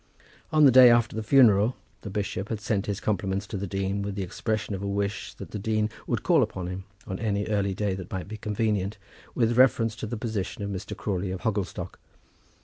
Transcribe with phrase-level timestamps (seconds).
[0.51, 4.01] On the day after the funeral, the bishop had sent his compliments to the dean
[4.01, 7.45] with the expression of a wish that the dean would call upon him on any
[7.45, 8.97] early day that might be convenient
[9.35, 10.97] with reference to the position of Mr.
[10.97, 11.99] Crawley of Hogglestock.